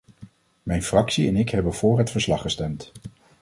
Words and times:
Mijn 0.63 0.83
fractie 0.83 1.27
en 1.27 1.35
ik 1.35 1.49
hebben 1.49 1.73
voor 1.73 1.97
het 1.97 2.11
verslag 2.11 2.41
gestemd. 2.41 2.91